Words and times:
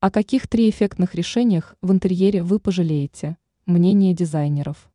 О 0.00 0.12
каких 0.12 0.46
три 0.46 0.70
эффектных 0.70 1.16
решениях 1.16 1.76
в 1.82 1.90
интерьере 1.90 2.44
вы 2.44 2.60
пожалеете? 2.60 3.36
Мнение 3.66 4.14
дизайнеров. 4.14 4.88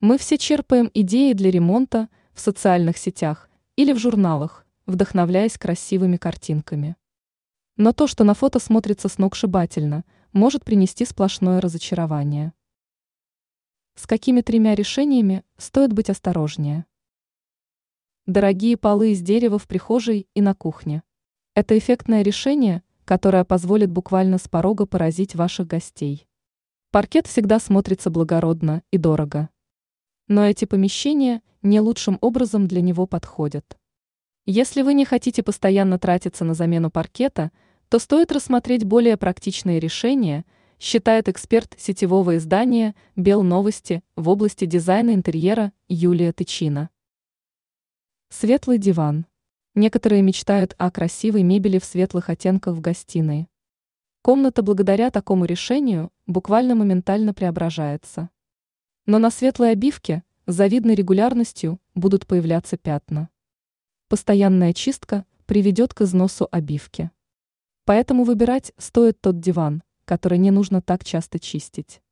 Мы 0.00 0.18
все 0.18 0.36
черпаем 0.36 0.90
идеи 0.94 1.32
для 1.32 1.48
ремонта 1.48 2.08
в 2.32 2.40
социальных 2.40 2.98
сетях 2.98 3.48
или 3.76 3.92
в 3.92 3.98
журналах, 3.98 4.66
вдохновляясь 4.86 5.58
красивыми 5.58 6.16
картинками. 6.16 6.96
Но 7.76 7.92
то, 7.92 8.08
что 8.08 8.24
на 8.24 8.34
фото 8.34 8.58
смотрится 8.58 9.08
сногсшибательно, 9.08 10.04
может 10.32 10.64
принести 10.64 11.04
сплошное 11.04 11.60
разочарование. 11.60 12.54
С 13.94 14.08
какими 14.08 14.40
тремя 14.40 14.74
решениями 14.74 15.44
стоит 15.56 15.92
быть 15.92 16.10
осторожнее? 16.10 16.84
Дорогие 18.26 18.76
полы 18.76 19.12
из 19.12 19.20
дерева 19.20 19.60
в 19.60 19.68
прихожей 19.68 20.26
и 20.34 20.40
на 20.40 20.52
кухне. 20.52 21.04
Это 21.54 21.78
эффектное 21.78 22.22
решение, 22.22 22.82
которое 23.04 23.44
позволит 23.44 23.90
буквально 23.90 24.38
с 24.38 24.48
порога 24.48 24.86
поразить 24.86 25.34
ваших 25.34 25.66
гостей. 25.66 26.26
Паркет 26.90 27.26
всегда 27.26 27.58
смотрится 27.58 28.10
благородно 28.10 28.82
и 28.90 28.98
дорого. 28.98 29.48
Но 30.28 30.46
эти 30.46 30.64
помещения 30.64 31.42
не 31.62 31.80
лучшим 31.80 32.18
образом 32.20 32.66
для 32.66 32.80
него 32.80 33.06
подходят. 33.06 33.78
Если 34.46 34.82
вы 34.82 34.94
не 34.94 35.04
хотите 35.04 35.42
постоянно 35.42 35.98
тратиться 35.98 36.44
на 36.44 36.54
замену 36.54 36.90
паркета, 36.90 37.52
то 37.88 37.98
стоит 37.98 38.32
рассмотреть 38.32 38.84
более 38.84 39.16
практичные 39.16 39.80
решения– 39.80 40.44
считает 40.82 41.28
эксперт 41.28 41.76
сетевого 41.78 42.38
издания 42.38 42.96
«Бел 43.14 43.44
новости» 43.44 44.02
в 44.16 44.28
области 44.28 44.64
дизайна 44.64 45.14
интерьера 45.14 45.72
Юлия 45.86 46.32
Тычина. 46.32 46.90
Светлый 48.30 48.78
диван. 48.78 49.26
Некоторые 49.74 50.20
мечтают 50.20 50.74
о 50.76 50.90
красивой 50.90 51.42
мебели 51.42 51.78
в 51.78 51.84
светлых 51.84 52.28
оттенках 52.28 52.74
в 52.74 52.80
гостиной. 52.80 53.48
Комната 54.20 54.62
благодаря 54.62 55.10
такому 55.10 55.46
решению 55.46 56.12
буквально 56.26 56.74
моментально 56.74 57.32
преображается. 57.32 58.28
Но 59.06 59.18
на 59.18 59.30
светлой 59.30 59.72
обивке 59.72 60.24
с 60.46 60.54
завидной 60.54 60.94
регулярностью 60.94 61.80
будут 61.94 62.26
появляться 62.26 62.76
пятна. 62.76 63.30
Постоянная 64.08 64.74
чистка 64.74 65.24
приведет 65.46 65.94
к 65.94 66.02
износу 66.02 66.46
обивки. 66.50 67.10
Поэтому 67.86 68.24
выбирать 68.24 68.72
стоит 68.76 69.20
тот 69.22 69.40
диван, 69.40 69.82
который 70.04 70.36
не 70.36 70.50
нужно 70.50 70.82
так 70.82 71.02
часто 71.02 71.38
чистить. 71.38 72.02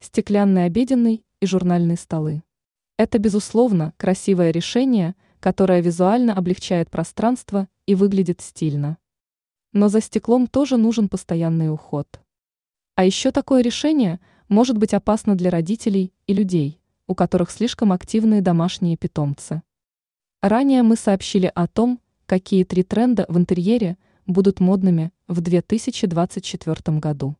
Стеклянный 0.00 0.66
обеденный 0.66 1.24
и 1.40 1.46
журнальные 1.46 1.96
столы. 1.96 2.42
Это, 2.98 3.18
безусловно, 3.18 3.94
красивое 3.96 4.50
решение, 4.50 5.14
которое 5.40 5.80
визуально 5.80 6.34
облегчает 6.34 6.90
пространство 6.90 7.68
и 7.86 7.94
выглядит 7.94 8.40
стильно. 8.40 8.98
Но 9.72 9.88
за 9.88 10.00
стеклом 10.00 10.46
тоже 10.46 10.76
нужен 10.76 11.08
постоянный 11.08 11.72
уход. 11.72 12.20
А 12.94 13.04
еще 13.04 13.30
такое 13.30 13.62
решение 13.62 14.20
может 14.48 14.78
быть 14.78 14.94
опасно 14.94 15.34
для 15.34 15.50
родителей 15.50 16.12
и 16.26 16.34
людей, 16.34 16.80
у 17.06 17.14
которых 17.14 17.50
слишком 17.50 17.92
активные 17.92 18.40
домашние 18.40 18.96
питомцы. 18.96 19.62
Ранее 20.42 20.82
мы 20.82 20.96
сообщили 20.96 21.50
о 21.54 21.66
том, 21.66 22.00
какие 22.26 22.64
три 22.64 22.82
тренда 22.82 23.24
в 23.28 23.36
интерьере– 23.38 23.96
будут 24.28 24.60
модными 24.60 25.10
в 25.26 25.40
2024 25.40 26.98
году. 26.98 27.36